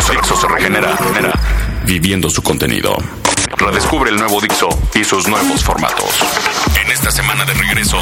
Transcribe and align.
Dixo 0.00 0.12
se, 0.12 0.18
Dixo 0.18 0.36
se 0.36 0.48
regenera, 0.48 0.96
regenera, 0.96 1.40
viviendo 1.84 2.30
su 2.30 2.42
contenido. 2.42 2.96
Redescubre 3.58 4.08
el 4.08 4.16
nuevo 4.16 4.40
Dixo 4.40 4.68
y 4.94 5.04
sus 5.04 5.28
nuevos 5.28 5.62
formatos. 5.62 6.08
En 6.82 6.90
esta 6.90 7.10
semana 7.10 7.44
de 7.44 7.52
regreso, 7.52 7.98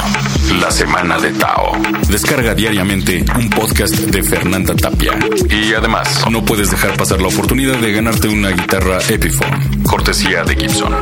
la 0.60 0.70
semana 0.70 1.18
de 1.18 1.32
Tao. 1.32 1.72
Descarga 2.08 2.54
diariamente 2.54 3.24
un 3.36 3.50
podcast 3.50 3.96
de 3.96 4.22
Fernanda 4.22 4.76
Tapia. 4.76 5.18
Y 5.50 5.74
además, 5.74 6.24
no 6.30 6.44
puedes 6.44 6.70
dejar 6.70 6.96
pasar 6.96 7.20
la 7.20 7.28
oportunidad 7.28 7.76
de 7.78 7.92
ganarte 7.92 8.28
una 8.28 8.50
guitarra 8.50 8.98
Epiphone, 9.08 9.82
cortesía 9.82 10.44
de 10.44 10.54
Gibson. 10.54 10.94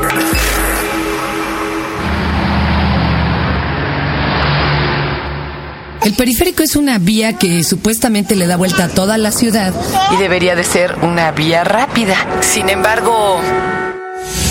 El 6.06 6.14
periférico 6.14 6.62
es 6.62 6.76
una 6.76 6.98
vía 6.98 7.32
que 7.32 7.64
supuestamente 7.64 8.36
le 8.36 8.46
da 8.46 8.56
vuelta 8.56 8.84
a 8.84 8.88
toda 8.88 9.18
la 9.18 9.32
ciudad 9.32 9.74
y 10.12 10.16
debería 10.18 10.54
de 10.54 10.62
ser 10.62 10.94
una 11.02 11.32
vía 11.32 11.64
rápida. 11.64 12.14
Sin 12.42 12.68
embargo, 12.68 13.40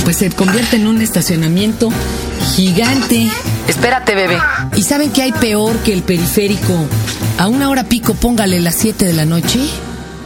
pues 0.04 0.18
se 0.18 0.30
convierte 0.32 0.76
en 0.76 0.86
un 0.86 1.02
estacionamiento 1.02 1.94
gigante. 2.58 3.30
Espérate, 3.70 4.16
bebé. 4.16 4.38
¿Y 4.76 4.84
saben 4.84 5.14
qué 5.14 5.22
hay 5.22 5.32
peor 5.32 5.78
que 5.78 5.94
el 5.94 6.04
periférico? 6.04 6.74
A 7.38 7.48
una 7.48 7.70
hora 7.70 7.86
pico, 7.86 8.16
póngale 8.16 8.60
las 8.60 8.76
7 8.76 9.06
de 9.06 9.14
la 9.14 9.24
noche. 9.24 9.62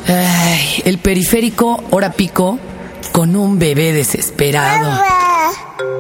Ay, 0.08 0.82
el 0.84 0.98
periférico, 0.98 1.84
hora 1.92 2.12
pico, 2.14 2.58
con 3.12 3.36
un 3.36 3.60
bebé 3.60 3.94
desesperado. 3.94 5.00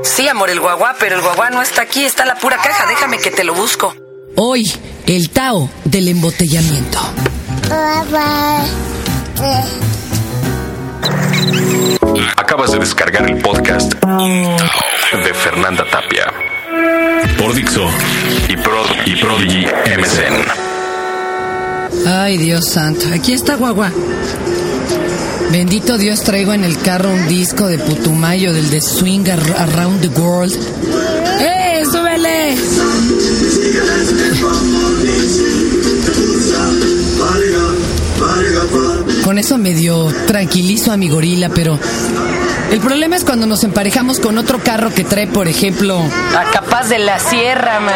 Sí, 0.04 0.28
amor, 0.28 0.50
el 0.50 0.60
guaguá, 0.60 0.96
pero 1.00 1.18
el 1.18 1.22
guaguá 1.22 1.52
no 1.52 1.62
está 1.62 1.84
aquí, 1.84 2.04
está 2.04 2.26
la 2.26 2.34
pura 2.34 2.58
caja. 2.58 2.88
Déjame 2.88 3.20
que 3.20 3.30
te 3.30 3.44
lo 3.44 3.54
busco. 3.54 3.94
Hoy, 4.42 4.64
el 5.06 5.32
Tao 5.32 5.70
del 5.84 6.08
embotellamiento. 6.08 6.98
Acabas 12.38 12.72
de 12.72 12.80
descargar 12.80 13.30
el 13.30 13.38
podcast 13.40 13.92
de 13.96 15.34
Fernanda 15.34 15.84
Tapia 15.92 16.32
por 17.38 17.54
Dixo 17.54 17.86
y, 18.48 18.56
Pro, 18.56 18.82
y 19.06 19.18
Prodigy 19.18 19.66
MSN. 20.00 20.46
Ay, 22.08 22.38
Dios 22.38 22.66
santo. 22.66 23.08
Aquí 23.14 23.34
está 23.34 23.56
Guagua. 23.56 23.92
Bendito 25.52 25.98
Dios, 25.98 26.24
traigo 26.24 26.54
en 26.54 26.64
el 26.64 26.80
carro 26.80 27.10
un 27.10 27.28
disco 27.28 27.68
de 27.68 27.78
Putumayo 27.78 28.54
del 28.54 28.70
de 28.70 28.80
Swing 28.80 29.26
Around 29.30 30.00
the 30.00 30.08
World. 30.18 31.19
Con 39.24 39.38
eso 39.38 39.58
medio 39.58 40.12
tranquilizo 40.28 40.92
a 40.92 40.98
mi 40.98 41.10
gorila, 41.10 41.50
pero 41.50 41.80
el 42.72 42.80
problema 42.80 43.16
es 43.16 43.24
cuando 43.24 43.46
nos 43.46 43.64
emparejamos 43.64 44.20
con 44.20 44.38
otro 44.38 44.60
carro 44.60 44.94
que 44.94 45.04
trae, 45.04 45.28
por 45.28 45.48
ejemplo, 45.48 46.00
a 46.00 46.52
Capaz 46.52 46.90
de 46.90 47.00
la 47.00 47.20
Sierra, 47.20 47.80
man. 47.80 47.94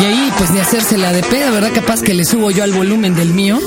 Y 0.00 0.04
ahí, 0.04 0.32
pues 0.38 0.52
de 0.52 0.60
hacérsela 0.60 1.12
de 1.12 1.22
pedo, 1.22 1.52
¿verdad? 1.52 1.70
Capaz 1.74 2.02
que 2.02 2.14
le 2.14 2.24
subo 2.24 2.50
yo 2.50 2.64
al 2.64 2.72
volumen 2.72 3.14
del 3.14 3.32
mío 3.32 3.60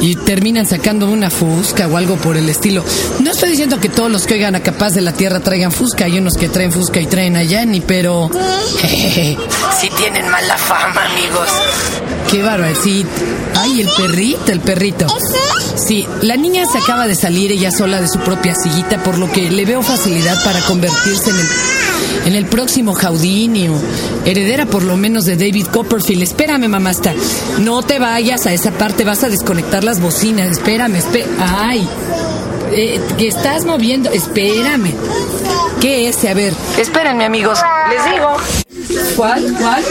y 0.00 0.16
terminan 0.16 0.66
sacando 0.66 1.08
una 1.08 1.30
fusca 1.30 1.86
o 1.86 1.96
algo 1.96 2.16
por 2.16 2.36
el 2.36 2.48
estilo. 2.48 2.84
No 3.20 3.30
estoy 3.30 3.50
diciendo 3.50 3.80
que 3.80 3.88
todos 3.88 4.10
los 4.10 4.26
que 4.26 4.34
oigan 4.34 4.54
a 4.54 4.60
Capaz 4.60 4.90
de 4.90 5.00
la 5.00 5.12
Tierra 5.12 5.40
traigan 5.40 5.72
fusca, 5.72 6.04
hay 6.04 6.18
unos 6.18 6.36
que 6.36 6.48
traen 6.48 6.72
fusca 6.72 7.00
y 7.00 7.06
traen 7.06 7.36
a 7.36 7.42
Yanni, 7.42 7.80
pero... 7.80 8.30
sí 9.80 9.90
tienen 9.96 10.28
mala 10.28 10.56
fama, 10.56 11.04
amigos. 11.04 11.48
Qué 12.30 12.42
bárbaro, 12.42 12.74
sí. 12.82 13.06
Ay, 13.54 13.80
el 13.80 13.88
perrito, 13.96 14.52
el 14.52 14.60
perrito. 14.60 15.06
Sí, 15.76 16.06
la 16.22 16.36
niña 16.36 16.64
se 16.70 16.78
acaba 16.78 17.06
de 17.06 17.14
salir 17.14 17.52
ella 17.52 17.70
sola 17.70 18.00
de 18.00 18.08
su 18.08 18.18
propia 18.20 18.54
sillita, 18.54 19.02
por 19.02 19.18
lo 19.18 19.30
que 19.30 19.50
le 19.50 19.64
veo 19.64 19.82
facilidad 19.82 20.42
para 20.44 20.60
convertirse 20.62 21.30
en 21.30 21.36
el, 21.36 21.46
en 22.26 22.34
el 22.34 22.46
próximo 22.46 22.92
Jaudini 22.92 23.70
heredera 24.24 24.66
por 24.66 24.82
lo 24.82 24.96
menos 24.96 25.24
de 25.24 25.36
David 25.36 25.68
Copperfield. 25.68 26.24
Espérame, 26.24 26.68
mamasta. 26.68 27.14
No 27.60 27.82
te 27.82 28.00
vayas 28.00 28.46
a 28.46 28.52
esa 28.52 28.72
parte, 28.72 29.04
vas 29.04 29.22
a 29.22 29.28
desconectar 29.28 29.84
las 29.84 30.00
bocinas. 30.00 30.50
Espérame, 30.50 30.96
espérame. 30.96 31.30
Ay, 31.38 31.88
eh, 32.72 33.00
que 33.16 33.28
estás 33.28 33.64
moviendo. 33.64 34.10
Espérame. 34.10 34.92
¿Qué 35.80 36.08
es? 36.08 36.24
A 36.24 36.34
ver. 36.34 36.52
Espérenme, 36.78 37.24
amigos. 37.24 37.60
Les 37.90 38.04
digo. 38.12 38.36
¿Cuál? 39.16 39.54
¿Cuál? 39.58 39.84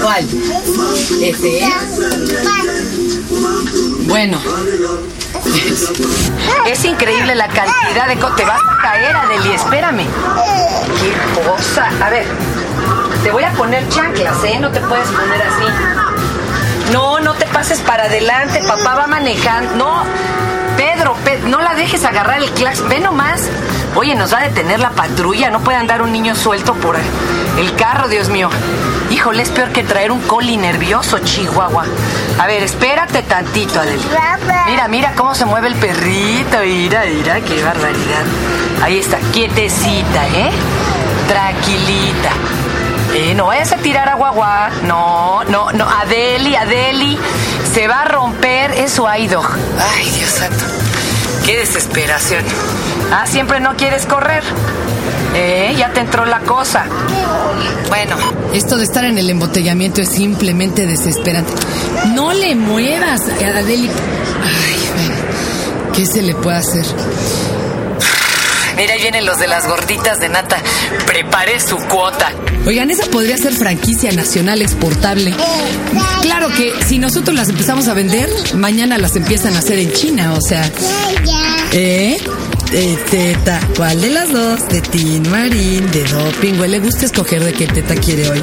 ¿Cuál? 0.00 0.24
¿Ese? 1.22 1.60
Bueno. 4.06 4.38
Es 6.66 6.84
increíble 6.84 7.34
la 7.34 7.48
cantidad 7.48 8.08
de... 8.08 8.18
Co 8.18 8.28
te 8.30 8.44
vas 8.44 8.60
a 8.60 8.82
caer, 8.82 9.16
Adeli, 9.16 9.52
espérame. 9.52 10.06
Qué 11.00 11.42
cosa. 11.42 11.90
A 12.02 12.10
ver, 12.10 12.26
te 13.22 13.30
voy 13.30 13.44
a 13.44 13.52
poner 13.52 13.88
chanclas, 13.88 14.42
¿eh? 14.44 14.58
No 14.60 14.70
te 14.70 14.80
puedes 14.80 15.08
poner 15.08 15.42
así. 15.42 16.92
No, 16.92 17.20
no 17.20 17.34
te 17.34 17.46
pases 17.46 17.80
para 17.80 18.04
adelante, 18.04 18.60
papá 18.66 18.94
va 18.94 19.06
manejando. 19.06 19.74
No, 19.76 20.04
Pedro, 20.76 21.16
no 21.46 21.60
la 21.60 21.74
dejes 21.74 22.04
agarrar 22.04 22.42
el 22.42 22.50
clax. 22.52 22.86
Ve 22.88 23.00
nomás. 23.00 23.42
Oye, 23.96 24.16
nos 24.16 24.34
va 24.34 24.38
a 24.38 24.42
detener 24.42 24.80
la 24.80 24.90
patrulla. 24.90 25.50
No 25.50 25.60
puede 25.60 25.78
andar 25.78 26.02
un 26.02 26.12
niño 26.12 26.34
suelto 26.34 26.74
por 26.74 26.96
el 26.96 27.74
carro, 27.76 28.08
Dios 28.08 28.28
mío. 28.28 28.50
Híjole, 29.10 29.42
es 29.42 29.50
peor 29.50 29.70
que 29.70 29.84
traer 29.84 30.10
un 30.10 30.20
coli 30.22 30.56
nervioso, 30.56 31.18
Chihuahua. 31.20 31.84
A 32.38 32.46
ver, 32.46 32.62
espérate 32.64 33.22
tantito, 33.22 33.78
Adeli. 33.78 34.02
Mira, 34.66 34.88
mira 34.88 35.12
cómo 35.16 35.34
se 35.34 35.44
mueve 35.44 35.68
el 35.68 35.76
perrito. 35.76 36.58
Mira, 36.64 37.04
mira, 37.06 37.40
qué 37.40 37.62
barbaridad. 37.62 38.24
Ahí 38.82 38.98
está, 38.98 39.18
quietecita, 39.32 40.26
¿eh? 40.28 40.50
Tranquilita. 41.28 42.30
Eh, 43.14 43.34
no 43.36 43.46
vayas 43.46 43.70
a 43.72 43.76
tirar 43.76 44.08
a 44.08 44.16
guagua. 44.16 44.70
No, 44.82 45.44
no, 45.44 45.70
no. 45.70 45.88
Adeli, 45.88 46.56
Adeli. 46.56 47.16
Se 47.72 47.86
va 47.86 48.02
a 48.02 48.04
romper. 48.06 48.72
Eso 48.72 49.06
ha 49.06 49.18
ido. 49.18 49.40
Ay, 49.94 50.10
Dios 50.10 50.30
santo. 50.30 50.64
Qué 51.46 51.58
desesperación. 51.58 52.44
Ah, 53.12 53.26
siempre 53.26 53.60
no 53.60 53.76
quieres 53.76 54.06
correr. 54.06 54.42
Eh, 55.34 55.74
ya 55.76 55.92
te 55.92 56.00
entró 56.00 56.24
la 56.24 56.40
cosa. 56.40 56.84
Bueno. 57.88 58.16
Esto 58.52 58.76
de 58.76 58.84
estar 58.84 59.04
en 59.04 59.18
el 59.18 59.28
embotellamiento 59.30 60.00
es 60.00 60.08
simplemente 60.08 60.86
desesperante. 60.86 61.52
No 62.14 62.32
le 62.32 62.54
muevas, 62.54 63.22
Adeli. 63.22 63.88
Ay, 63.88 64.88
bueno, 64.94 65.92
¿qué 65.94 66.06
se 66.06 66.22
le 66.22 66.34
puede 66.34 66.58
hacer? 66.58 66.84
Mira, 68.76 68.94
ahí 68.94 69.02
vienen 69.02 69.24
los 69.24 69.38
de 69.38 69.46
las 69.46 69.68
gorditas 69.68 70.20
de 70.20 70.28
nata. 70.28 70.56
Prepare 71.06 71.60
su 71.60 71.76
cuota. 71.76 72.32
Oigan, 72.66 72.90
esa 72.90 73.06
podría 73.06 73.36
ser 73.36 73.52
franquicia 73.52 74.10
nacional 74.12 74.62
exportable. 74.62 75.34
Claro 76.22 76.48
que 76.48 76.72
si 76.84 76.98
nosotros 76.98 77.36
las 77.36 77.48
empezamos 77.48 77.88
a 77.88 77.94
vender, 77.94 78.28
mañana 78.54 78.98
las 78.98 79.16
empiezan 79.16 79.54
a 79.54 79.58
hacer 79.60 79.78
en 79.78 79.92
China, 79.92 80.32
o 80.32 80.40
sea. 80.40 80.68
¿Eh? 81.72 82.18
Teta, 82.74 83.60
¿cuál 83.76 84.00
de 84.00 84.10
las 84.10 84.32
dos? 84.32 84.68
De 84.68 84.80
Tin 84.80 85.30
Marín, 85.30 85.88
de 85.92 86.02
Doping, 86.02 86.54
le 86.54 86.80
gusta 86.80 87.06
escoger 87.06 87.44
de 87.44 87.52
qué 87.52 87.68
teta 87.68 87.94
quiere 87.94 88.28
hoy. 88.28 88.40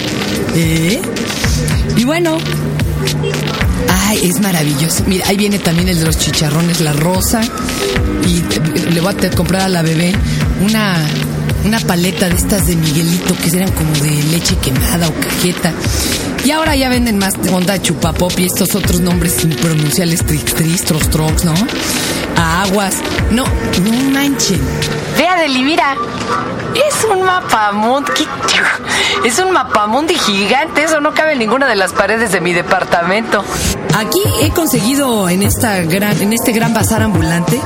¿Eh? 0.55 1.01
Y 1.97 2.05
bueno. 2.05 2.37
Ay, 3.89 4.19
es 4.23 4.39
maravilloso. 4.39 5.03
Mira, 5.05 5.25
ahí 5.27 5.35
viene 5.35 5.59
también 5.59 5.89
el 5.89 5.99
de 5.99 6.05
los 6.05 6.17
chicharrones, 6.17 6.79
la 6.79 6.93
rosa. 6.93 7.41
Y 8.25 8.89
le 8.93 9.01
voy 9.01 9.13
a 9.13 9.29
comprar 9.31 9.63
a 9.63 9.67
la 9.67 9.81
bebé 9.81 10.13
una, 10.63 10.95
una 11.65 11.81
paleta 11.81 12.29
de 12.29 12.35
estas 12.35 12.67
de 12.67 12.77
Miguelito 12.77 13.35
que 13.35 13.57
eran 13.57 13.71
como 13.73 13.93
de 13.95 14.11
leche 14.31 14.55
quemada 14.63 15.09
o 15.09 15.13
cajeta. 15.13 15.73
Y 16.45 16.51
ahora 16.51 16.77
ya 16.77 16.87
venden 16.87 17.17
más 17.17 17.33
de 17.43 17.49
onda 17.49 17.81
chupapop 17.81 18.31
y 18.39 18.45
estos 18.45 18.75
otros 18.75 19.01
nombres 19.01 19.43
impronunciales, 19.43 20.25
trix, 20.25 20.85
trox, 20.85 21.43
¿no? 21.43 21.53
Aguas. 22.41 22.95
No, 23.29 23.43
no 23.45 24.11
manchen. 24.11 24.59
Vea, 25.17 25.37
Deli, 25.37 25.63
mira. 25.63 25.95
Es 26.73 27.03
un 27.03 27.23
mapamundi. 27.23 28.27
Es 29.25 29.39
un 29.39 29.51
mapamundi 29.51 30.15
gigante. 30.15 30.83
Eso 30.83 30.99
no 31.01 31.13
cabe 31.13 31.33
en 31.33 31.39
ninguna 31.39 31.67
de 31.67 31.75
las 31.75 31.93
paredes 31.93 32.31
de 32.31 32.41
mi 32.41 32.53
departamento. 32.53 33.43
Aquí 33.95 34.21
he 34.41 34.49
conseguido 34.51 35.29
en, 35.29 35.43
esta 35.43 35.81
gran, 35.81 36.19
en 36.21 36.33
este 36.33 36.51
gran 36.51 36.73
bazar 36.73 37.03
ambulante 37.03 37.61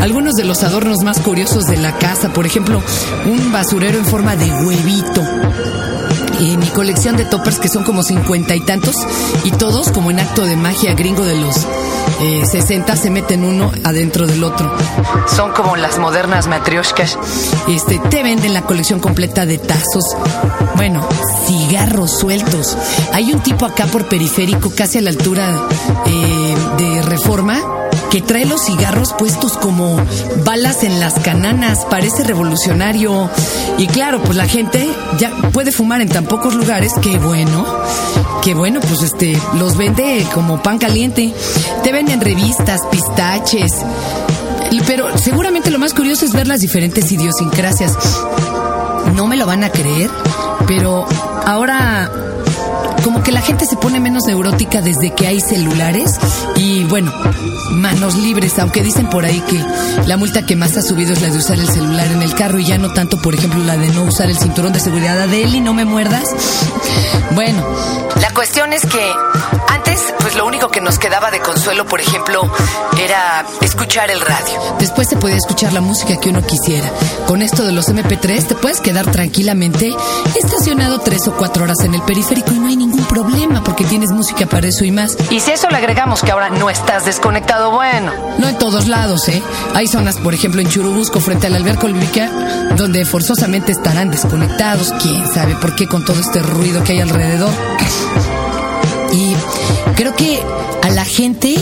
algunos 0.00 0.34
de 0.34 0.44
los 0.44 0.62
adornos 0.62 1.02
más 1.02 1.20
curiosos 1.20 1.66
de 1.66 1.78
la 1.78 1.96
casa. 1.96 2.28
Por 2.28 2.46
ejemplo, 2.46 2.82
un 3.24 3.52
basurero 3.52 3.98
en 3.98 4.04
forma 4.04 4.36
de 4.36 4.50
huevito 4.64 5.22
y 6.40 6.56
mi 6.56 6.66
colección 6.68 7.16
de 7.16 7.24
toppers 7.24 7.58
que 7.58 7.68
son 7.68 7.84
como 7.84 8.02
cincuenta 8.02 8.54
y 8.54 8.60
tantos 8.60 8.96
y 9.44 9.50
todos 9.52 9.90
como 9.90 10.10
en 10.10 10.18
acto 10.20 10.44
de 10.44 10.56
magia 10.56 10.94
gringo 10.94 11.24
de 11.24 11.36
los 11.36 11.66
60 12.44 12.96
se 12.96 13.10
meten 13.10 13.44
uno 13.44 13.72
adentro 13.84 14.26
del 14.26 14.44
otro. 14.44 14.74
Son 15.26 15.52
como 15.52 15.76
las 15.76 15.98
modernas 15.98 16.46
matrioshkas. 16.46 17.18
Este, 17.68 17.98
te 17.98 18.22
venden 18.22 18.54
la 18.54 18.62
colección 18.62 19.00
completa 19.00 19.46
de 19.46 19.58
tazos. 19.58 20.16
Bueno, 20.76 21.06
cigarros 21.46 22.10
sueltos. 22.10 22.76
Hay 23.12 23.32
un 23.32 23.40
tipo 23.40 23.66
acá 23.66 23.86
por 23.86 24.08
periférico, 24.08 24.70
casi 24.74 24.98
a 24.98 25.02
la 25.02 25.10
altura 25.10 25.68
eh, 26.06 26.56
de 26.78 27.02
Reforma, 27.02 27.60
que 28.12 28.20
trae 28.20 28.44
los 28.44 28.66
cigarros 28.66 29.14
puestos 29.14 29.56
como 29.56 29.96
balas 30.44 30.84
en 30.84 31.00
las 31.00 31.14
cananas, 31.14 31.86
parece 31.88 32.24
revolucionario. 32.24 33.30
Y 33.78 33.86
claro, 33.86 34.22
pues 34.22 34.36
la 34.36 34.46
gente 34.46 34.86
ya 35.18 35.34
puede 35.50 35.72
fumar 35.72 36.02
en 36.02 36.10
tan 36.10 36.26
pocos 36.26 36.54
lugares, 36.54 36.92
qué 37.00 37.16
bueno, 37.16 37.64
qué 38.42 38.52
bueno, 38.52 38.80
pues 38.80 39.00
este, 39.00 39.34
los 39.54 39.78
vende 39.78 40.26
como 40.34 40.62
pan 40.62 40.78
caliente. 40.78 41.32
Te 41.82 41.90
venden 41.90 42.20
revistas, 42.20 42.82
pistaches. 42.90 43.72
Pero 44.86 45.16
seguramente 45.16 45.70
lo 45.70 45.78
más 45.78 45.94
curioso 45.94 46.26
es 46.26 46.34
ver 46.34 46.46
las 46.46 46.60
diferentes 46.60 47.10
idiosincrasias. 47.10 47.96
No 49.14 49.26
me 49.26 49.38
lo 49.38 49.46
van 49.46 49.64
a 49.64 49.70
creer, 49.70 50.10
pero 50.66 51.06
ahora 51.46 52.10
como 53.02 53.22
que 53.22 53.32
la 53.32 53.42
gente 53.42 53.66
se 53.66 53.76
pone 53.76 54.00
menos 54.00 54.24
neurótica 54.26 54.80
desde 54.80 55.14
que 55.14 55.26
hay 55.26 55.40
celulares 55.40 56.18
y 56.56 56.84
bueno, 56.84 57.12
manos 57.72 58.16
libres, 58.16 58.58
aunque 58.58 58.82
dicen 58.82 59.08
por 59.08 59.24
ahí 59.24 59.40
que 59.40 59.62
la 60.06 60.16
multa 60.16 60.46
que 60.46 60.56
más 60.56 60.76
ha 60.76 60.82
subido 60.82 61.12
es 61.12 61.20
la 61.20 61.30
de 61.30 61.38
usar 61.38 61.58
el 61.58 61.68
celular 61.68 62.06
en 62.08 62.22
el 62.22 62.34
carro 62.34 62.58
y 62.58 62.64
ya 62.64 62.78
no 62.78 62.92
tanto, 62.92 63.20
por 63.20 63.34
ejemplo, 63.34 63.62
la 63.64 63.76
de 63.76 63.88
no 63.88 64.04
usar 64.04 64.30
el 64.30 64.38
cinturón 64.38 64.72
de 64.72 64.80
seguridad. 64.80 65.20
Adeli, 65.20 65.60
no 65.60 65.74
me 65.74 65.84
muerdas. 65.84 66.24
Bueno, 67.32 67.64
la 68.20 68.30
cuestión 68.30 68.72
es 68.72 68.82
que 68.86 69.00
antes, 69.92 70.14
pues 70.18 70.34
lo 70.36 70.46
único 70.46 70.68
que 70.70 70.80
nos 70.80 70.98
quedaba 70.98 71.30
de 71.30 71.40
consuelo, 71.40 71.86
por 71.86 72.00
ejemplo, 72.00 72.50
era 72.98 73.44
escuchar 73.60 74.10
el 74.10 74.20
radio. 74.20 74.76
Después 74.78 75.08
se 75.08 75.16
podía 75.16 75.36
escuchar 75.36 75.72
la 75.72 75.80
música 75.80 76.18
que 76.20 76.30
uno 76.30 76.42
quisiera. 76.42 76.90
Con 77.26 77.42
esto 77.42 77.64
de 77.64 77.72
los 77.72 77.88
MP3 77.88 78.46
te 78.46 78.54
puedes 78.54 78.80
quedar 78.80 79.10
tranquilamente 79.10 79.92
estacionado 80.34 81.00
tres 81.00 81.26
o 81.28 81.32
cuatro 81.32 81.64
horas 81.64 81.80
en 81.84 81.94
el 81.94 82.02
periférico 82.02 82.52
y 82.52 82.58
no 82.58 82.68
hay 82.68 82.76
ningún 82.76 83.04
problema 83.04 83.62
porque 83.64 83.84
tienes 83.84 84.10
música 84.10 84.46
para 84.46 84.68
eso 84.68 84.84
y 84.84 84.90
más. 84.90 85.16
Y 85.30 85.40
si 85.40 85.50
eso 85.50 85.68
le 85.68 85.76
agregamos 85.76 86.22
que 86.22 86.30
ahora 86.30 86.50
no 86.50 86.70
estás 86.70 87.04
desconectado, 87.04 87.70
bueno. 87.70 88.12
No 88.38 88.48
en 88.48 88.58
todos 88.58 88.88
lados, 88.88 89.28
¿eh? 89.28 89.42
Hay 89.74 89.88
zonas, 89.88 90.16
por 90.18 90.34
ejemplo, 90.34 90.60
en 90.60 90.68
Churubusco, 90.68 91.20
frente 91.20 91.46
al 91.46 91.54
alberca 91.54 91.86
olímpica, 91.86 92.28
donde 92.76 93.04
forzosamente 93.04 93.72
estarán 93.72 94.10
desconectados. 94.10 94.92
¿Quién 95.02 95.32
sabe 95.32 95.56
por 95.56 95.74
qué 95.76 95.86
con 95.86 96.04
todo 96.04 96.20
este 96.20 96.40
ruido 96.40 96.82
que 96.84 96.92
hay 96.92 97.00
alrededor? 97.00 97.52
A 100.82 100.90
la 100.90 101.04
gente 101.04 101.56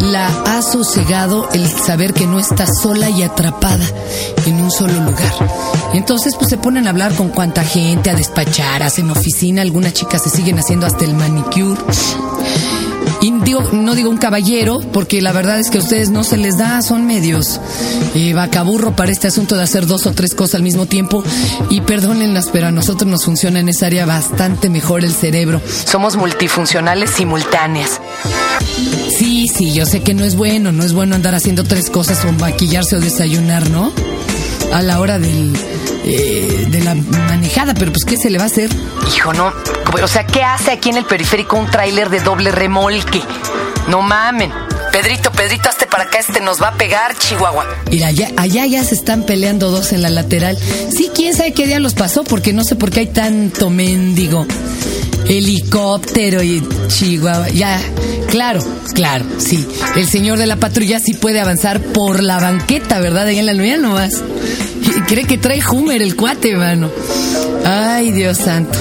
la 0.00 0.28
ha 0.46 0.62
sosegado 0.62 1.48
el 1.52 1.66
saber 1.68 2.14
que 2.14 2.26
no 2.26 2.38
está 2.38 2.66
sola 2.66 3.10
y 3.10 3.22
atrapada 3.22 3.84
en 4.46 4.60
un 4.60 4.70
solo 4.70 4.92
lugar. 5.00 5.32
Entonces, 5.92 6.34
pues 6.36 6.50
se 6.50 6.56
ponen 6.56 6.86
a 6.86 6.90
hablar 6.90 7.14
con 7.14 7.30
cuánta 7.30 7.64
gente, 7.64 8.10
a 8.10 8.14
despachar, 8.14 8.84
hacen 8.84 9.10
oficina, 9.10 9.62
algunas 9.62 9.92
chicas 9.92 10.22
se 10.22 10.30
siguen 10.30 10.58
haciendo 10.58 10.86
hasta 10.86 11.04
el 11.04 11.14
manicure. 11.14 11.80
Y 13.20 13.32
digo, 13.40 13.62
no 13.72 13.94
digo 13.94 14.10
un 14.10 14.16
caballero, 14.16 14.80
porque 14.92 15.20
la 15.20 15.32
verdad 15.32 15.58
es 15.58 15.70
que 15.70 15.78
a 15.78 15.80
ustedes 15.80 16.10
no 16.10 16.22
se 16.22 16.36
les 16.36 16.56
da, 16.56 16.82
son 16.82 17.06
medios 17.06 17.60
eh, 18.14 18.32
vacaburro 18.32 18.94
para 18.94 19.10
este 19.10 19.26
asunto 19.26 19.56
de 19.56 19.62
hacer 19.62 19.86
dos 19.86 20.06
o 20.06 20.12
tres 20.12 20.34
cosas 20.34 20.56
al 20.56 20.62
mismo 20.62 20.86
tiempo. 20.86 21.24
Y 21.68 21.80
perdónenlas, 21.80 22.48
pero 22.52 22.68
a 22.68 22.70
nosotros 22.70 23.10
nos 23.10 23.24
funciona 23.24 23.60
en 23.60 23.68
esa 23.68 23.86
área 23.86 24.06
bastante 24.06 24.70
mejor 24.70 25.04
el 25.04 25.12
cerebro. 25.12 25.60
Somos 25.84 26.16
multifuncionales 26.16 27.10
simultáneas. 27.10 28.00
Sí, 29.18 29.48
sí, 29.48 29.72
yo 29.72 29.84
sé 29.84 30.02
que 30.02 30.14
no 30.14 30.24
es 30.24 30.36
bueno, 30.36 30.70
no 30.70 30.84
es 30.84 30.92
bueno 30.92 31.16
andar 31.16 31.34
haciendo 31.34 31.64
tres 31.64 31.90
cosas 31.90 32.24
o 32.24 32.32
maquillarse 32.32 32.96
o 32.96 33.00
desayunar, 33.00 33.68
¿no? 33.70 33.92
A 34.72 34.82
la 34.82 35.00
hora 35.00 35.18
del, 35.18 35.56
eh, 36.04 36.66
de 36.68 36.80
la 36.80 36.94
manejada, 36.94 37.74
pero 37.74 37.92
pues 37.92 38.04
¿qué 38.04 38.16
se 38.16 38.30
le 38.30 38.38
va 38.38 38.44
a 38.44 38.48
hacer? 38.48 38.70
Hijo, 39.14 39.32
no. 39.32 39.52
O 40.02 40.08
sea, 40.08 40.24
¿qué 40.24 40.42
hace 40.42 40.70
aquí 40.70 40.90
en 40.90 40.98
el 40.98 41.04
periférico 41.04 41.56
un 41.56 41.70
tráiler 41.70 42.10
de 42.10 42.20
doble 42.20 42.50
remolque? 42.50 43.22
No 43.88 44.02
mamen. 44.02 44.52
Pedrito, 44.92 45.30
Pedrito, 45.32 45.68
hazte 45.68 45.86
para 45.86 46.04
acá, 46.04 46.18
este 46.18 46.40
nos 46.40 46.62
va 46.62 46.68
a 46.68 46.74
pegar, 46.74 47.16
Chihuahua. 47.16 47.66
Mira, 47.90 48.08
allá, 48.08 48.30
allá 48.36 48.66
ya 48.66 48.84
se 48.84 48.94
están 48.94 49.24
peleando 49.24 49.70
dos 49.70 49.92
en 49.92 50.02
la 50.02 50.10
lateral. 50.10 50.58
Sí, 50.94 51.10
quién 51.14 51.34
sabe 51.34 51.52
qué 51.52 51.66
día 51.66 51.78
los 51.78 51.94
pasó, 51.94 52.24
porque 52.24 52.52
no 52.52 52.64
sé 52.64 52.76
por 52.76 52.90
qué 52.90 53.00
hay 53.00 53.06
tanto 53.06 53.70
mendigo. 53.70 54.46
Helicóptero 55.28 56.42
y 56.42 56.62
Chihuahua. 56.88 57.48
Ya, 57.50 57.78
claro, 58.30 58.60
claro, 58.94 59.24
sí. 59.38 59.66
El 59.94 60.08
señor 60.08 60.38
de 60.38 60.46
la 60.46 60.56
patrulla 60.56 60.98
sí 61.00 61.14
puede 61.14 61.40
avanzar 61.40 61.80
por 61.80 62.22
la 62.22 62.38
banqueta, 62.38 62.98
¿verdad? 63.00 63.26
Ahí 63.26 63.38
en 63.38 63.46
la 63.46 63.52
luna 63.54 63.76
nomás. 63.76 64.22
Cree 65.06 65.24
que 65.24 65.38
trae 65.38 65.60
Hummer 65.70 66.02
el 66.02 66.16
cuate, 66.16 66.56
mano. 66.56 66.90
Ay, 67.64 68.10
Dios 68.12 68.38
santo. 68.38 68.78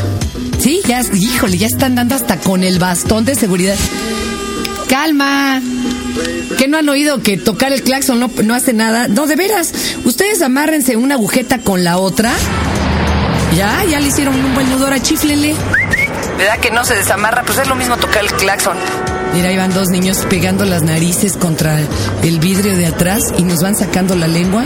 Sí, 0.60 0.82
ya, 0.88 1.02
híjole, 1.14 1.58
ya 1.58 1.68
están 1.68 1.96
dando 1.96 2.16
hasta 2.16 2.38
con 2.38 2.64
el 2.64 2.80
bastón 2.80 3.26
de 3.26 3.36
seguridad. 3.36 3.76
Calma. 4.88 5.62
¿Que 6.58 6.68
no 6.68 6.78
han 6.78 6.90
oído 6.90 7.22
que 7.22 7.38
tocar 7.38 7.74
el 7.74 7.84
claxon 7.84 8.20
no, 8.20 8.32
no 8.44 8.56
hace 8.56 8.74
nada? 8.74 9.08
No, 9.08 9.28
de 9.28 9.36
veras. 9.36 9.74
Ustedes 10.06 10.42
amárrense 10.42 10.96
una 10.96 11.16
agujeta 11.16 11.60
con 11.60 11.84
la 11.84 11.98
otra. 11.98 12.34
Ya, 13.56 13.84
ya 13.90 14.00
le 14.00 14.08
hicieron 14.08 14.34
un 14.34 14.54
buen 14.54 14.70
nudo, 14.70 14.86
ahora 14.86 15.02
chiflele. 15.02 15.56
¿Verdad 16.38 16.60
que 16.60 16.70
no 16.72 16.86
se 16.86 16.96
desamarra? 16.96 17.44
Pues 17.44 17.58
es 17.58 17.68
lo 17.68 17.76
mismo 17.76 17.98
tocar 17.98 18.24
el 18.24 18.32
claxon. 18.32 18.78
Mira, 19.34 19.50
ahí 19.50 19.58
van 19.58 19.74
dos 19.74 19.88
niños 19.90 20.26
pegando 20.30 20.66
las 20.66 20.84
narices 20.84 21.36
contra 21.36 21.80
el 22.24 22.40
vidrio 22.40 22.78
de 22.78 22.86
atrás 22.86 23.22
y 23.38 23.44
nos 23.44 23.62
van 23.62 23.76
sacando 23.76 24.16
la 24.16 24.28
lengua. 24.28 24.64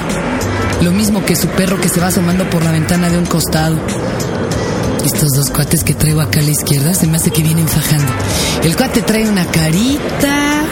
Lo 0.81 0.91
mismo 0.91 1.23
que 1.25 1.35
su 1.35 1.47
perro 1.47 1.79
que 1.79 1.89
se 1.89 1.99
va 1.99 2.07
asomando 2.07 2.49
por 2.49 2.63
la 2.63 2.71
ventana 2.71 3.09
de 3.09 3.17
un 3.17 3.25
costado. 3.25 3.77
Estos 5.05 5.29
dos 5.29 5.49
cuates 5.49 5.83
que 5.83 5.93
traigo 5.93 6.21
acá 6.21 6.39
a 6.39 6.43
la 6.43 6.51
izquierda 6.51 6.93
se 6.93 7.07
me 7.07 7.17
hace 7.17 7.31
que 7.31 7.41
vienen 7.41 7.67
fajando. 7.67 8.11
El 8.63 8.75
cuate 8.75 9.01
trae 9.01 9.27
una 9.27 9.45
carita 9.45 10.63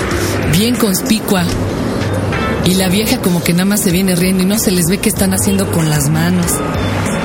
bien 0.51 0.75
conspicua. 0.75 1.43
Y 2.65 2.75
la 2.75 2.89
vieja 2.89 3.19
como 3.19 3.41
que 3.41 3.53
nada 3.53 3.65
más 3.65 3.81
se 3.81 3.91
viene 3.91 4.15
riendo 4.15 4.43
y 4.43 4.45
no 4.45 4.59
se 4.59 4.71
les 4.71 4.87
ve 4.87 4.99
qué 4.99 5.09
están 5.09 5.33
haciendo 5.33 5.71
con 5.71 5.89
las 5.89 6.09
manos. 6.09 6.51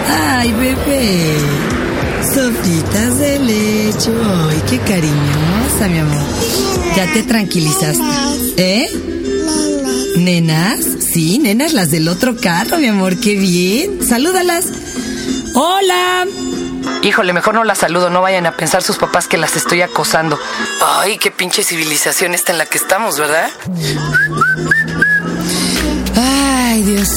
Ay, 0.09 0.53
bebé. 0.53 1.74
Sopitas 2.33 3.19
de 3.19 3.39
leche. 3.39 4.11
Ay, 4.11 4.63
qué 4.69 4.79
cariñosa, 4.79 5.89
mi 5.89 5.99
amor. 5.99 6.23
Ya 6.97 7.13
te 7.13 7.23
tranquilizaste. 7.23 8.03
¿Eh? 8.57 8.91
¿Nenas? 10.17 10.81
Sí, 11.13 11.39
nenas, 11.39 11.75
las 11.75 11.91
del 11.91 12.09
otro 12.09 12.37
carro, 12.37 12.79
mi 12.79 12.87
amor. 12.87 13.19
Qué 13.21 13.37
bien. 13.37 14.05
Salúdalas. 14.07 14.67
Hola. 15.55 16.27
Híjole, 17.03 17.33
mejor 17.35 17.55
no 17.55 17.65
las 17.65 17.79
saludo, 17.79 18.09
no 18.09 18.23
vayan 18.23 18.47
a 18.47 18.57
pensar 18.57 18.83
sus 18.83 18.97
papás 18.97 19.29
que 19.29 19.37
las 19.37 19.57
estoy 19.57 19.83
acosando. 19.83 20.39
Ay, 20.83 21.19
qué 21.19 21.31
pinche 21.31 21.63
civilización 21.63 22.35
esta 22.35 22.53
en 22.53 22.59
la 22.59 22.67
que 22.67 22.79
estamos, 22.79 23.19
¿verdad? 23.19 23.51
Ay, 26.17 26.83
Dios. 26.83 27.11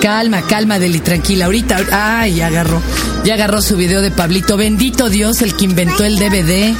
Calma, 0.00 0.42
calma, 0.42 0.78
Deli, 0.78 1.00
tranquila. 1.00 1.44
Ahorita, 1.44 1.78
ay, 1.92 2.36
ya 2.36 2.46
agarró. 2.46 2.80
Ya 3.24 3.34
agarró 3.34 3.60
su 3.60 3.76
video 3.76 4.00
de 4.00 4.10
Pablito. 4.10 4.56
Bendito 4.56 5.10
Dios, 5.10 5.42
el 5.42 5.54
que 5.54 5.66
inventó 5.66 6.04
el 6.04 6.18
DVD. 6.18 6.74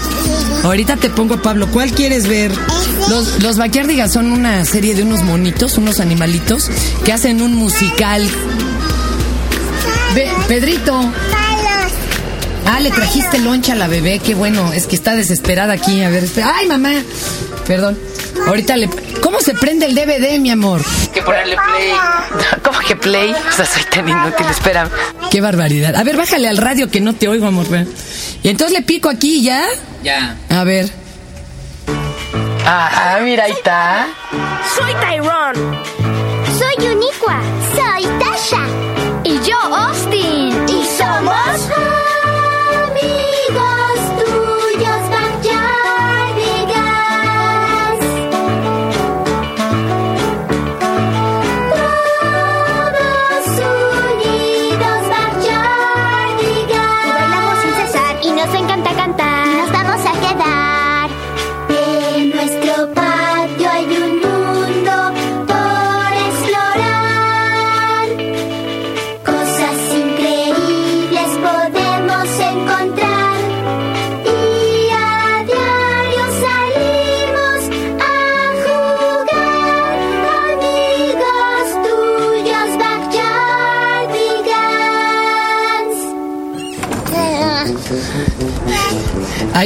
Ahorita 0.64 0.96
te 0.96 1.10
pongo 1.10 1.34
a 1.34 1.42
Pablo. 1.42 1.68
¿Cuál 1.70 1.92
quieres 1.92 2.26
ver? 2.28 2.52
Los, 3.10 3.42
los 3.42 3.58
son 4.10 4.32
una 4.32 4.64
serie 4.64 4.94
de 4.94 5.02
unos 5.02 5.22
monitos, 5.22 5.76
unos 5.76 6.00
animalitos, 6.00 6.70
que 7.04 7.12
hacen 7.12 7.42
un 7.42 7.54
musical. 7.54 8.26
Ve, 10.14 10.28
Pedrito. 10.48 11.12
Ah, 12.72 12.78
le 12.78 12.92
trajiste 12.92 13.40
loncha 13.40 13.72
a 13.72 13.74
la 13.74 13.88
bebé, 13.88 14.20
qué 14.20 14.36
bueno. 14.36 14.72
Es 14.72 14.86
que 14.86 14.94
está 14.94 15.16
desesperada 15.16 15.72
aquí. 15.72 16.04
A 16.04 16.08
ver, 16.08 16.22
espera. 16.22 16.52
¡Ay, 16.54 16.68
mamá! 16.68 16.92
Perdón. 17.66 17.98
Ahorita 18.46 18.76
le. 18.76 18.88
¿Cómo 19.20 19.40
se 19.40 19.54
prende 19.54 19.86
el 19.86 19.96
DVD, 19.96 20.38
mi 20.38 20.52
amor? 20.52 20.80
Que 21.12 21.20
ponerle 21.20 21.56
play. 21.56 21.90
¿Cómo 22.62 22.78
que 22.78 22.94
play? 22.94 23.32
O 23.32 23.52
sea, 23.52 23.66
soy 23.66 23.82
tan 23.90 24.08
inútil, 24.08 24.46
espera. 24.48 24.88
Qué 25.32 25.40
barbaridad. 25.40 25.96
A 25.96 26.04
ver, 26.04 26.16
bájale 26.16 26.46
al 26.46 26.58
radio 26.58 26.88
que 26.88 27.00
no 27.00 27.12
te 27.12 27.26
oigo, 27.26 27.48
amor. 27.48 27.66
Y 28.44 28.48
entonces 28.48 28.78
le 28.78 28.84
pico 28.84 29.08
aquí, 29.08 29.42
¿ya? 29.42 29.64
Ya. 30.04 30.36
A 30.48 30.62
ver. 30.62 30.88
Ah, 32.64 33.18
mira, 33.20 33.44
ahí 33.44 33.52
está. 33.52 34.06
Soy 34.76 34.94
Tyrone. 34.94 35.99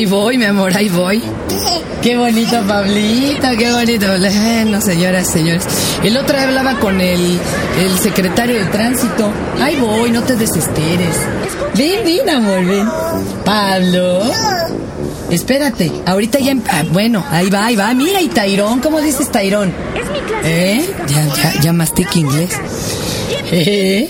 Ahí 0.05 0.11
voy, 0.11 0.37
mi 0.37 0.45
amor, 0.45 0.77
ahí 0.77 0.91
voy. 0.91 1.23
Qué 2.03 2.15
bonito, 2.19 2.61
Pablito, 2.69 3.49
qué 3.59 3.73
bonito. 3.73 4.07
Bueno, 4.07 4.79
señoras, 4.83 5.27
señores. 5.27 5.65
El 6.03 6.19
otro 6.19 6.37
día 6.37 6.47
hablaba 6.47 6.79
con 6.79 7.01
el, 7.01 7.41
el 7.79 7.99
secretario 7.99 8.57
de 8.57 8.67
tránsito. 8.67 9.33
Ahí 9.63 9.77
voy, 9.77 10.11
no 10.11 10.23
te 10.23 10.37
desesperes. 10.37 11.17
Ven, 11.75 12.05
ven, 12.05 12.29
amor, 12.29 12.67
ven. 12.67 12.87
Pablo. 13.47 14.21
Espérate, 15.31 15.91
ahorita 16.05 16.39
ya... 16.39 16.55
ah, 16.71 16.83
bueno, 16.93 17.25
ahí 17.31 17.49
va, 17.49 17.65
ahí 17.65 17.75
va. 17.75 17.95
Mira, 17.95 18.21
y 18.21 18.29
Tairón, 18.29 18.81
¿cómo 18.81 19.01
dices 19.01 19.33
Tairón? 19.33 19.73
Es 19.99 20.11
mi 20.11 20.19
clase 20.21 20.75
¿Eh? 20.75 20.91
Ya, 21.07 21.35
ya, 21.35 21.61
ya 21.63 21.73
mastica 21.73 22.19
inglés. 22.19 22.51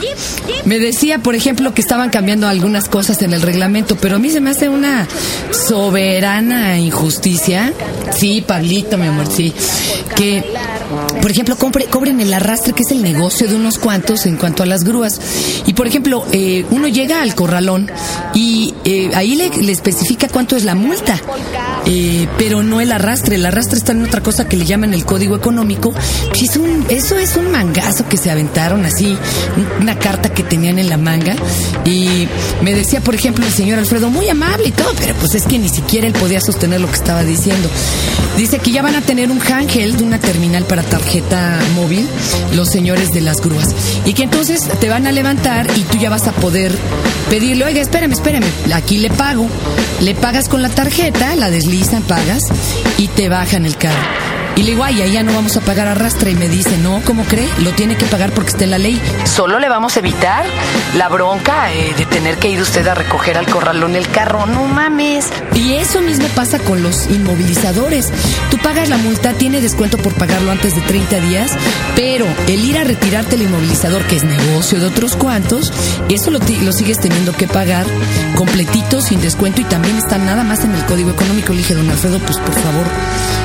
Me 0.64 0.78
decía, 0.78 1.18
por 1.18 1.34
ejemplo, 1.34 1.74
que 1.74 1.80
estaban 1.82 2.10
cambiando 2.10 2.48
algunas 2.48 2.88
cosas 2.88 3.20
en 3.22 3.32
el 3.34 3.42
reglamento, 3.42 3.96
pero 3.96 4.16
a 4.16 4.18
mí 4.18 4.30
se 4.30 4.40
me 4.40 4.50
hace 4.50 4.68
una 4.68 5.06
soberana 5.50 6.78
injusticia. 6.78 7.72
Sí, 8.16 8.42
Pablito, 8.46 8.96
mi 8.96 9.06
amor, 9.06 9.26
sí. 9.30 9.52
Que, 10.16 10.42
por 11.20 11.30
ejemplo, 11.30 11.56
cobren 11.90 12.20
el 12.20 12.32
arrastre, 12.32 12.72
que 12.72 12.82
es 12.82 12.92
el 12.92 13.02
negocio 13.02 13.48
de 13.48 13.56
unos 13.56 13.78
cuantos 13.78 14.26
en 14.26 14.36
cuanto 14.36 14.62
a 14.62 14.66
las 14.66 14.84
grúas. 14.84 15.20
Y, 15.66 15.74
por 15.74 15.86
ejemplo, 15.86 16.24
eh, 16.32 16.64
uno 16.70 16.88
llega 16.88 17.20
al 17.20 17.34
corralón 17.34 17.90
y 18.34 18.72
eh, 18.84 19.10
ahí 19.14 19.34
le, 19.34 19.46
especifica 19.72 20.28
cuánto 20.28 20.56
es 20.56 20.64
la 20.64 20.74
multa. 20.74 21.20
Eh, 21.86 22.26
pero 22.38 22.62
no 22.62 22.80
el 22.80 22.92
arrastre. 22.92 23.34
El 23.36 23.44
arrastre 23.46 23.76
está 23.78 23.92
en 23.92 24.04
otra 24.04 24.22
cosa 24.22 24.48
que 24.48 24.56
le 24.56 24.64
llaman 24.64 24.94
el 24.94 25.04
código 25.04 25.36
económico. 25.36 25.92
Es 26.40 26.56
un- 26.56 26.86
eso 26.88 27.18
es 27.18 27.36
un 27.36 27.50
mangazo 27.50 28.08
que 28.08 28.16
se 28.16 28.30
aventaron 28.30 28.84
así, 28.86 29.16
una 29.80 29.98
carta 29.98 30.30
que 30.30 30.42
tenían 30.42 30.78
en 30.78 30.88
la 30.88 30.96
manga. 30.96 31.36
Y 31.84 32.28
me 32.62 32.74
decía, 32.74 33.00
por 33.00 33.14
ejemplo, 33.14 33.44
el 33.44 33.52
señor 33.52 33.78
Alfredo, 33.78 34.10
muy 34.10 34.28
amable 34.28 34.68
y 34.68 34.72
todo, 34.72 34.92
pero 34.98 35.14
pues 35.14 35.34
es 35.34 35.44
que 35.44 35.58
ni 35.58 35.68
siquiera 35.68 36.06
él 36.06 36.12
podía 36.12 36.40
sostener 36.40 36.80
lo 36.80 36.88
que 36.88 36.96
estaba 36.96 37.24
diciendo. 37.24 37.68
Dice 38.36 38.58
que 38.58 38.72
ya 38.72 38.82
van 38.82 38.96
a 38.96 39.00
tener 39.00 39.30
un 39.30 39.40
handheld, 39.40 40.02
una 40.02 40.18
terminal 40.18 40.64
para 40.64 40.82
tarjeta 40.82 41.60
móvil, 41.74 42.08
los 42.54 42.68
señores 42.68 43.12
de 43.12 43.20
las 43.20 43.40
grúas. 43.40 43.74
Y 44.04 44.14
que 44.14 44.24
entonces 44.24 44.60
te 44.80 44.88
van 44.88 45.06
a 45.06 45.12
levantar 45.12 45.66
y 45.76 45.82
tú 45.82 45.98
ya 45.98 46.10
vas 46.10 46.26
a 46.26 46.32
poder 46.32 46.72
pedirle, 47.30 47.64
oiga, 47.64 47.80
espérame, 47.80 48.12
espérame, 48.12 48.44
aquí 48.74 48.98
le 48.98 49.10
pago. 49.10 49.46
Le 50.00 50.14
pagas 50.14 50.48
con 50.48 50.62
la 50.62 50.68
tarjeta, 50.68 51.36
la 51.36 51.50
deslizan, 51.50 52.02
pagas 52.02 52.42
y 52.98 53.08
te 53.08 53.28
bajan 53.28 53.64
el 53.66 53.76
carro. 53.76 54.33
Y 54.56 54.62
le 54.62 54.70
digo, 54.70 54.84
ay, 54.84 55.10
ya 55.10 55.22
no 55.22 55.32
vamos 55.32 55.56
a 55.56 55.60
pagar 55.60 55.88
arrastre. 55.88 56.30
Y 56.30 56.34
me 56.36 56.48
dice, 56.48 56.78
no, 56.78 57.02
¿cómo 57.04 57.24
cree? 57.24 57.48
Lo 57.58 57.72
tiene 57.72 57.96
que 57.96 58.06
pagar 58.06 58.32
porque 58.32 58.50
está 58.50 58.64
en 58.64 58.70
la 58.70 58.78
ley. 58.78 59.00
Solo 59.24 59.58
le 59.58 59.68
vamos 59.68 59.96
a 59.96 59.98
evitar 59.98 60.44
la 60.96 61.08
bronca 61.08 61.72
eh, 61.72 61.94
de 61.96 62.06
tener 62.06 62.38
que 62.38 62.50
ir 62.50 62.60
usted 62.60 62.86
a 62.86 62.94
recoger 62.94 63.36
al 63.36 63.46
corralón 63.46 63.96
el 63.96 64.08
carro. 64.08 64.46
No 64.46 64.64
mames. 64.64 65.28
Y 65.54 65.74
eso 65.74 66.00
mismo 66.00 66.28
pasa 66.28 66.58
con 66.58 66.82
los 66.82 67.06
inmovilizadores. 67.06 68.12
Tú 68.50 68.58
pagas 68.58 68.88
la 68.88 68.96
multa, 68.96 69.32
tiene 69.32 69.60
descuento 69.60 69.98
por 69.98 70.14
pagarlo 70.14 70.50
antes 70.50 70.74
de 70.74 70.82
30 70.82 71.20
días, 71.20 71.52
pero 71.96 72.26
el 72.46 72.64
ir 72.64 72.78
a 72.78 72.84
retirarte 72.84 73.36
el 73.36 73.42
inmovilizador, 73.42 74.02
que 74.04 74.16
es 74.16 74.24
negocio 74.24 74.78
de 74.78 74.86
otros 74.86 75.16
cuantos, 75.16 75.72
eso 76.08 76.30
lo, 76.30 76.38
lo 76.62 76.72
sigues 76.72 76.98
teniendo 76.98 77.32
que 77.32 77.48
pagar 77.48 77.86
completito, 78.36 79.00
sin 79.00 79.20
descuento, 79.20 79.60
y 79.60 79.64
también 79.64 79.96
está 79.96 80.18
nada 80.18 80.44
más 80.44 80.64
en 80.64 80.74
el 80.74 80.84
código 80.84 81.10
económico. 81.10 81.52
Le 81.52 81.58
dije, 81.58 81.74
don 81.74 81.90
Alfredo, 81.90 82.18
pues 82.20 82.38
por 82.38 82.54
favor, 82.54 82.86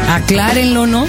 aclárenlo, 0.10 0.88
¿no? 0.88 1.08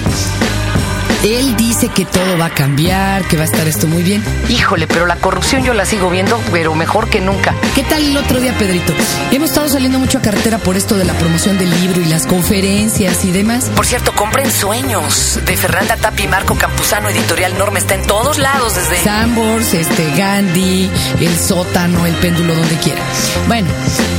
Él 1.23 1.55
dice 1.55 1.89
que 1.89 2.07
todo 2.07 2.39
va 2.39 2.47
a 2.47 2.51
cambiar, 2.51 3.25
que 3.25 3.37
va 3.37 3.43
a 3.43 3.45
estar 3.45 3.69
esto 3.69 3.87
muy 3.87 4.03
bien. 4.03 4.25
Híjole, 4.49 4.87
pero 4.87 5.05
la 5.05 5.17
corrupción 5.17 5.65
yo 5.65 5.75
la 5.75 5.85
sigo 5.85 6.09
viendo, 6.09 6.41
pero 6.51 6.75
mejor 6.75 7.11
que 7.11 7.21
nunca. 7.21 7.55
¿Qué 7.75 7.83
tal 7.83 8.03
el 8.03 8.17
otro 8.17 8.41
día, 8.41 8.55
Pedrito? 8.57 8.95
Hemos 9.31 9.51
estado 9.51 9.69
saliendo 9.69 9.99
mucho 9.99 10.17
a 10.17 10.23
carretera 10.23 10.57
por 10.57 10.79
esto 10.79 10.97
de 10.97 11.05
la 11.05 11.13
promoción 11.13 11.59
del 11.59 11.71
libro 11.79 12.01
y 12.01 12.07
las 12.07 12.27
conferencias 12.27 13.23
y 13.27 13.33
demás. 13.33 13.71
Por 13.77 13.85
cierto, 13.85 14.13
compren 14.15 14.51
Sueños 14.51 15.39
de 15.45 15.59
Fernanda 15.59 15.97
Tapi 15.97 16.23
y 16.23 16.29
Marco 16.29 16.55
Campuzano, 16.55 17.11
editorial 17.11 17.59
Norma. 17.59 17.79
Está 17.79 17.97
en 17.97 18.03
todos 18.07 18.39
lados 18.39 18.77
desde... 18.77 18.97
Sambors, 19.05 19.75
este, 19.75 20.11
Gandhi, 20.17 20.91
el 21.21 21.39
sótano, 21.39 22.07
el 22.07 22.15
péndulo, 22.15 22.55
donde 22.55 22.77
quiera. 22.77 23.03
Bueno, 23.47 23.69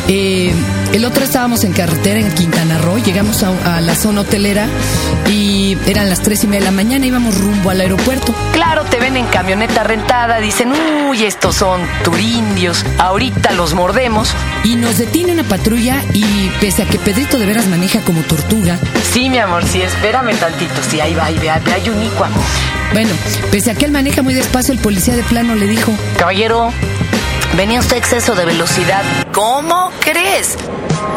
eh, 0.07 0.53
el 0.93 1.05
otro 1.05 1.24
estábamos 1.24 1.63
en 1.63 1.74
carretera 1.74 2.19
en 2.19 2.31
Quintana 2.33 2.77
Roo, 2.77 2.98
llegamos 2.98 3.43
a, 3.43 3.77
a 3.77 3.81
la 3.81 3.95
zona 3.95 4.21
hotelera 4.21 4.67
y 5.29 5.77
eran 5.88 6.10
las 6.10 6.21
tres 6.21 6.43
y 6.43 6.48
media 6.48 6.60
de 6.62 6.65
la 6.65 6.71
mañana, 6.71 7.05
íbamos 7.05 7.38
rumbo 7.39 7.69
al 7.69 7.81
aeropuerto. 7.81 8.33
Claro, 8.53 8.83
te 8.86 8.98
ven 9.00 9.15
en 9.17 9.25
camioneta 9.27 9.83
rentada, 9.83 10.39
dicen, 10.39 10.71
uy, 11.10 11.24
estos 11.24 11.55
son 11.55 11.81
turindios, 12.03 12.86
ahorita 12.98 13.51
los 13.53 13.74
mordemos. 13.74 14.33
Y 14.63 14.75
nos 14.75 14.98
detiene 14.98 15.31
una 15.33 15.43
patrulla 15.43 16.03
y 16.13 16.50
pese 16.60 16.83
a 16.83 16.86
que 16.86 17.00
Pedrito 17.00 17.39
de 17.39 17.45
veras 17.45 17.67
maneja 17.67 18.01
como 18.01 18.21
tortuga, 18.21 18.77
Sí, 19.12 19.29
mi 19.29 19.39
amor, 19.39 19.63
sí, 19.65 19.81
espérame 19.81 20.36
tantito, 20.38 20.81
sí, 20.89 21.00
ahí 21.01 21.13
va, 21.15 21.25
ahí 21.25 21.38
va, 21.45 21.60
hay 21.74 21.89
unicua. 21.89 22.29
bueno, 22.93 23.10
pese 23.51 23.71
a 23.71 23.75
que 23.75 23.86
él 23.86 23.91
maneja 23.91 24.21
muy 24.21 24.33
despacio, 24.33 24.74
el 24.74 24.79
policía 24.79 25.15
de 25.15 25.24
plano 25.24 25.55
le 25.55 25.67
dijo, 25.67 25.91
Caballero, 26.17 26.71
venía 27.57 27.79
usted 27.79 27.95
a 27.95 28.00
exceso 28.00 28.36
de 28.36 28.45
velocidad. 28.45 29.03
¿Cómo 29.33 29.91
crees? 30.00 30.57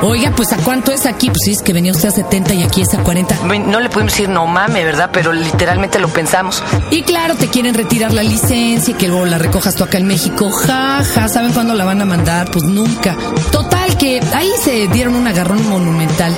Oiga, 0.03 0.33
pues 0.37 0.53
¿a 0.53 0.57
cuánto 0.59 0.93
es 0.93 1.07
aquí? 1.07 1.29
Pues 1.29 1.41
sí, 1.45 1.53
es 1.53 1.63
que 1.63 1.73
venía 1.73 1.93
usted 1.93 2.09
a 2.09 2.13
70 2.13 2.55
y 2.55 2.63
aquí 2.63 2.83
es 2.83 2.93
a 2.95 2.99
40. 3.03 3.37
Ven, 3.49 3.71
No 3.71 3.81
le 3.81 3.89
pudimos 3.89 4.13
decir 4.13 4.29
no 4.29 4.47
mame, 4.47 4.85
¿verdad? 4.85 5.11
Pero 5.13 5.33
literalmente 5.33 5.99
lo 5.99 6.09
pensamos. 6.09 6.63
Y 6.91 7.03
claro, 7.03 7.35
te 7.35 7.49
quieren 7.49 7.75
retirar 7.75 8.13
la 8.13 8.23
licencia 8.23 8.93
y 8.93 8.95
que 8.95 9.09
luego 9.09 9.27
la 9.27 9.39
recojas 9.39 9.75
tú 9.75 9.85
acá 9.85 9.99
en 9.99 10.07
México. 10.07 10.51
Ja, 10.51 11.03
ja, 11.05 11.29
¿saben 11.29 11.53
cuándo 11.53 11.75
la 11.75 11.85
van 11.85 12.01
a 12.01 12.05
mandar? 12.05 12.51
Pues 12.51 12.65
nunca. 12.65 13.17
Total, 13.51 13.97
que 13.97 14.21
ahí 14.35 14.51
se 14.63 14.89
dieron 14.89 15.15
un 15.15 15.27
agarrón 15.27 15.69
monumental. 15.69 16.35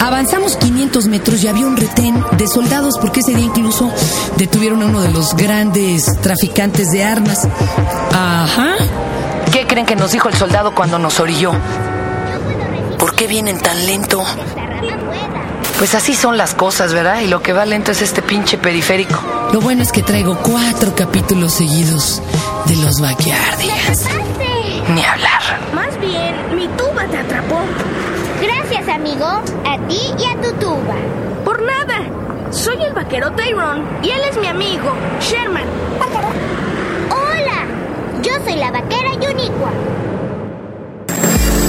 Avanzamos 0.00 0.56
500 0.56 1.06
metros 1.06 1.42
y 1.44 1.48
había 1.48 1.66
un 1.66 1.76
retén 1.76 2.22
de 2.36 2.46
soldados 2.48 2.94
porque 3.00 3.20
ese 3.20 3.34
día 3.34 3.44
incluso 3.44 3.92
detuvieron 4.36 4.82
a 4.82 4.86
uno 4.86 5.00
de 5.00 5.10
los 5.10 5.34
grandes 5.36 6.06
traficantes 6.20 6.90
de 6.90 7.04
armas. 7.04 7.46
Ajá. 8.12 8.74
¿Qué 9.52 9.66
creen 9.66 9.86
que 9.86 9.96
nos 9.96 10.12
dijo 10.12 10.28
el 10.28 10.34
soldado 10.34 10.74
cuando 10.74 10.98
nos 10.98 11.20
orilló? 11.20 11.52
¿Por 13.02 13.16
qué 13.16 13.26
vienen 13.26 13.58
tan 13.58 13.84
lento? 13.84 14.22
Pues 15.78 15.96
así 15.96 16.14
son 16.14 16.38
las 16.38 16.54
cosas, 16.54 16.94
¿verdad? 16.94 17.20
Y 17.22 17.26
lo 17.26 17.42
que 17.42 17.52
va 17.52 17.66
lento 17.66 17.90
es 17.90 18.00
este 18.00 18.22
pinche 18.22 18.58
periférico. 18.58 19.20
Lo 19.52 19.60
bueno 19.60 19.82
es 19.82 19.90
que 19.90 20.04
traigo 20.04 20.38
cuatro 20.38 20.94
capítulos 20.94 21.54
seguidos 21.54 22.22
de 22.66 22.76
los 22.76 23.00
Backyardigans. 23.00 24.06
Ni 24.94 25.04
hablar. 25.04 25.42
Más 25.74 25.98
bien, 25.98 26.54
mi 26.54 26.68
tuba 26.76 27.04
te 27.10 27.18
atrapó. 27.18 27.58
Gracias, 28.40 28.88
amigo. 28.88 29.26
A 29.26 29.78
ti 29.88 29.98
y 30.16 30.24
a 30.24 30.40
tu 30.40 30.52
tuba. 30.64 30.94
Por 31.44 31.60
nada. 31.60 32.04
Soy 32.52 32.80
el 32.84 32.92
vaquero 32.92 33.32
Tyrone 33.32 33.82
y 34.04 34.10
él 34.10 34.20
es 34.30 34.38
mi 34.38 34.46
amigo, 34.46 34.94
Sherman. 35.20 35.64
Hola. 37.10 37.66
Yo 38.22 38.30
soy 38.44 38.54
la 38.60 38.70
vaquera 38.70 39.14
Yuniqua. 39.14 39.72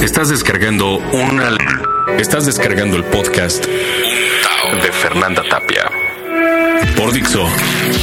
Estás 0.03 0.27
descargando 0.27 0.97
una. 0.97 1.55
Estás 2.19 2.45
descargando 2.45 2.97
el 2.97 3.05
podcast 3.05 3.65
de 3.65 4.91
Fernanda 4.91 5.41
Tapia 5.49 5.89
por 6.97 7.13
Dixo 7.13 7.47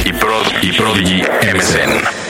y, 0.03 0.11
Prod, 0.11 0.47
y 0.63 0.71
Prodigy 0.73 1.21
MSN. 1.21 2.20